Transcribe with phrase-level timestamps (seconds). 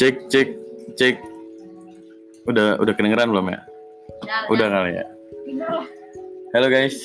[0.00, 0.48] Cek cek
[0.96, 1.14] cek.
[2.48, 3.60] Udah udah kedengeran belum ya?
[4.48, 5.06] Udah, kali ya.
[6.56, 6.96] Halo guys,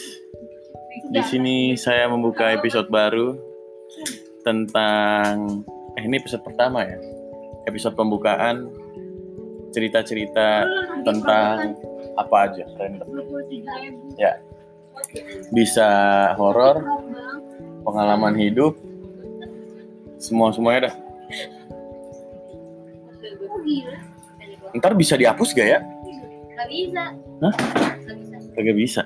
[1.12, 3.36] di sini saya membuka episode baru
[4.48, 5.68] tentang
[6.00, 6.96] eh ini episode pertama ya.
[7.68, 8.72] Episode pembukaan
[9.76, 10.64] cerita-cerita
[11.04, 11.76] tentang
[12.16, 13.12] apa aja random.
[13.12, 14.24] 23.000.
[14.24, 14.40] Ya,
[15.52, 15.90] bisa
[16.40, 16.80] horor,
[17.84, 18.80] pengalaman hidup,
[20.16, 21.05] semua semuanya dah.
[23.46, 24.00] Oh, gila.
[24.76, 25.80] Ntar bisa dihapus gak ya?
[26.56, 27.04] Gak bisa.
[27.42, 27.54] Hah?
[28.06, 28.36] Gak bisa.
[28.56, 29.02] Kagak bisa.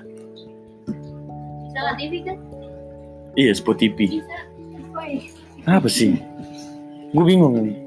[1.66, 2.36] Bisa lah TV kan?
[3.38, 4.20] Iya, Spot TV.
[4.20, 4.38] Bisa.
[5.66, 6.18] Apa sih?
[7.10, 7.78] Gue bingung nih.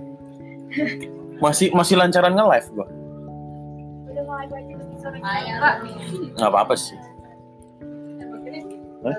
[1.40, 2.88] Masih masih lancaran nge-live gua.
[4.10, 4.24] udah
[5.02, 5.20] sore.
[6.40, 6.98] Apa-apa sih.
[9.04, 9.18] Hah?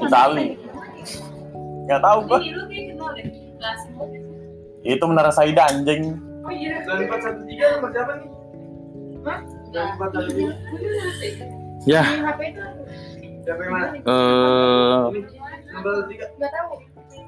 [0.00, 0.56] Itali.
[1.84, 2.18] Nggak tahu.
[2.24, 3.80] Kelas
[4.82, 6.20] Itu Menara Saida anjing.
[6.40, 6.76] Oh iya.
[6.82, 8.28] Dari 413 nomor siapa nih?
[9.22, 9.38] Hah?
[9.70, 11.84] Dari 413.
[11.84, 12.60] Ya, HP itu
[13.44, 13.86] Siapa yang mana?
[13.92, 15.20] eh Ini
[15.74, 16.36] nomor 3.
[16.36, 16.72] nggak tahu.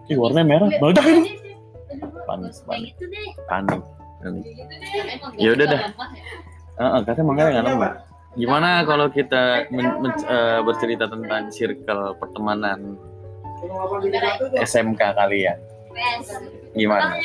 [0.07, 0.69] ih, warnanya merah.
[0.71, 1.33] Meledak ini.
[2.83, 3.29] Gitu deh.
[3.47, 5.81] Emang Ya udah dah.
[5.81, 5.89] ya?
[6.77, 7.89] Heeh, katanya makanya nggak nemu.
[8.37, 13.01] Gimana kalau kita men- men- eh, bercerita tentang circle pertemanan
[14.63, 15.59] SMK kalian?
[15.91, 16.27] PS.
[16.77, 17.17] Gimana?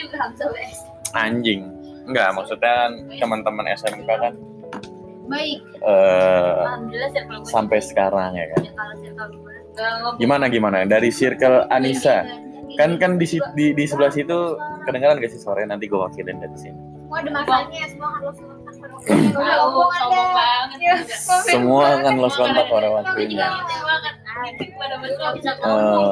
[1.11, 1.67] Anjing.
[2.07, 4.33] Enggak, maksudnya kan teman-teman SMK kan
[5.29, 5.59] Baik.
[5.79, 7.47] eh, Alhamdulillah circle gue.
[7.47, 8.61] sampai sekarang ya kan.
[8.67, 8.71] Ya.
[10.19, 12.27] Gimana gimana dari circle Anissa?
[12.75, 16.57] Kan kan di di, di sebelah situ kedengaran gak sih sore nanti gue wakilin dari
[16.57, 16.79] sini.
[17.07, 18.11] Mau ada masanya semua.
[19.01, 19.55] Iya.
[20.75, 21.16] juga.
[21.47, 23.23] Semua kan lost kontak orang Tapi
[24.42, 26.12] Eh.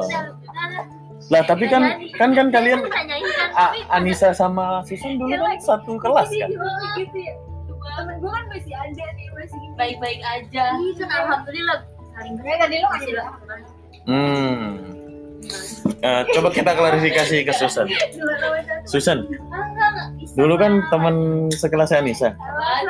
[1.30, 1.84] Lah tapi kan
[2.16, 2.80] kan kan kalian
[3.92, 6.50] Anissa sama Susan dulu kan satu kelas kan?
[7.90, 9.76] Temen gue masih ada nih masih gini.
[9.76, 10.72] baik-baik aja.
[11.04, 11.78] Alhamdulillah
[12.16, 13.18] saling Kayak tadi lu ngasih berhasil.
[13.18, 13.30] lah.
[14.08, 14.68] Hmm.
[16.00, 17.88] Eh, coba kita klarifikasi ke Susan.
[18.86, 19.26] Susan,
[20.36, 22.36] dulu kan teman sekelas Anissa.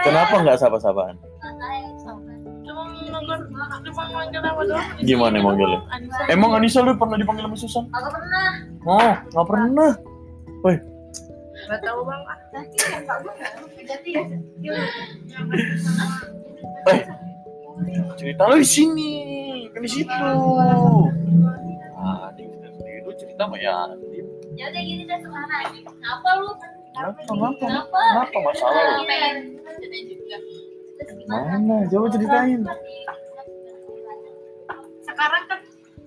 [0.04, 1.16] Kenapa nggak sapa-sapaan?
[5.04, 5.80] Gimana manggilnya?
[6.28, 7.86] Emang Anissa lu pernah dipanggil sama Susan?
[7.96, 8.50] Agak pernah.
[8.84, 9.92] Oh, nggak pernah.
[11.70, 12.22] Gak tahu bang.
[12.26, 14.22] Ah, ya ya.
[16.90, 17.02] Eh,
[18.18, 19.12] cerita lu di sini,
[19.70, 20.10] kan di situ.
[21.94, 22.44] Ah, di
[23.06, 23.86] lu cerita mah ya.
[24.58, 25.78] Ya udah gini deh sekarang.
[25.78, 26.50] Kenapa lu?
[26.90, 27.20] Kenapa?
[27.22, 27.56] Kenapa?
[27.62, 28.00] Kenapa?
[28.02, 29.04] Kenapa masalah lu?
[31.30, 31.76] Mana?
[31.88, 32.62] Coba ceritain.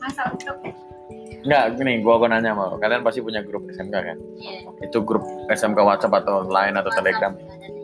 [0.02, 0.56] Sekarang kan masa untuk
[1.42, 2.78] Enggak, gini, gua gua nanya mau.
[2.78, 4.18] Kalian pasti punya grup SMK kan?
[4.38, 4.62] Iya.
[4.80, 7.34] Itu grup SMK WhatsApp atau line atau Telegram?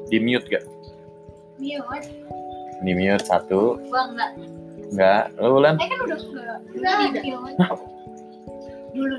[0.07, 0.65] Di mute gak?
[1.59, 2.07] mute.
[2.79, 4.31] Di mute satu, Gua enggak.
[4.95, 5.23] enggak.
[5.43, 5.75] Lu Lan?
[5.75, 6.59] Eh kan udah enggak.
[6.71, 7.23] Udah tidak.
[8.95, 9.15] Dulu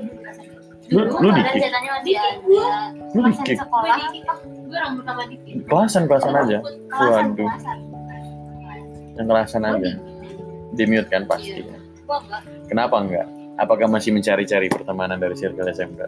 [0.90, 1.60] Lu lu Ada dikit.
[1.60, 2.72] ceritanya masih ada.
[3.12, 3.96] Lu sekolah.
[4.66, 5.36] Gue orang pertama di.
[5.68, 6.58] Kelasan kelasan aja.
[6.90, 7.50] Waduh.
[9.14, 9.90] Yang kelasan aja.
[10.72, 11.60] Di mute kan pasti.
[12.18, 12.42] Enggak.
[12.66, 13.26] Kenapa enggak?
[13.60, 16.00] Apakah masih mencari-cari pertemanan dari circle SMK?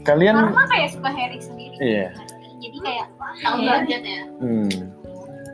[0.00, 1.76] Kalian Karena kayak suka Harry sendiri.
[1.76, 2.08] Iya.
[2.60, 3.06] Jadi kayak
[3.40, 4.22] Tahu banget ya.
[4.42, 4.70] Hmm.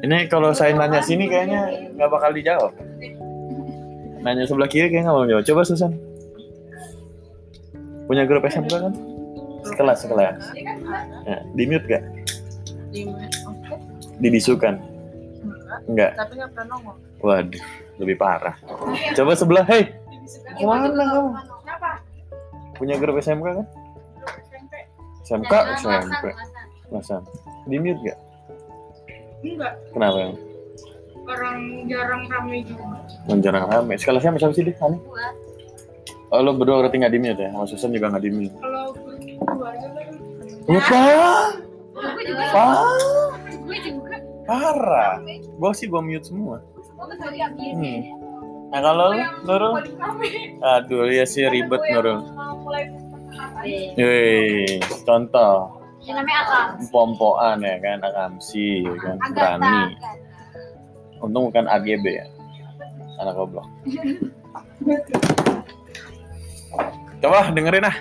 [0.05, 2.73] Ini kalau saya nanya sini kayaknya nggak bakal dijawab.
[4.23, 5.45] Nanya sebelah kiri kayaknya nggak mau jawab.
[5.45, 5.93] Coba Susan.
[8.07, 8.95] Punya grup SMK kan?
[9.67, 10.39] Sekelas, sekelas.
[11.27, 12.03] Ya, di mute gak?
[14.23, 14.79] Didisukan?
[15.87, 16.19] Enggak.
[16.19, 16.97] tapi nggak pernah nongol.
[17.23, 17.65] Waduh,
[18.03, 18.57] lebih parah.
[19.15, 19.95] Coba sebelah, hei,
[20.59, 21.31] Ke mana kamu?
[21.63, 21.91] Kenapa?
[22.77, 23.67] punya grup SMK kan?
[24.43, 24.75] SMP.
[25.23, 26.25] SMK, SMP,
[26.91, 27.23] Masa?
[27.67, 28.19] Di mute gak?
[29.47, 29.73] Enggak.
[29.95, 30.17] Kenapa?
[30.19, 30.39] emang?
[31.27, 31.59] Orang
[31.91, 33.03] jarang rame juga.
[33.27, 33.95] Menjarang rame.
[33.99, 34.77] Sekelasnya sama siapa sih deh?
[34.79, 34.99] Ani?
[36.31, 37.51] Oh, lo berdua berarti nggak di mute ya?
[37.55, 38.55] Sama Susan juga nggak di mute.
[38.59, 40.07] Kalau grup itu aja kan.
[40.67, 41.03] Lupa,
[43.67, 44.17] Gue juga.
[44.47, 45.19] Wah,
[45.57, 46.61] Gue sih gua mute semua.
[46.77, 47.17] Gue
[47.57, 48.01] Hmm.
[48.67, 49.73] Nah kalau lu, Nurul?
[50.61, 52.19] Aduh, ya sih ribet Gue Nurul.
[53.97, 55.81] Wih, contoh.
[56.07, 56.87] Yang namanya Akam.
[56.95, 59.99] Pompoan ya kan, akamsi ya kan, berani.
[61.19, 62.27] Untung bukan AGB ya.
[63.19, 63.67] Anak goblok.
[67.25, 67.97] Coba dengerin ah.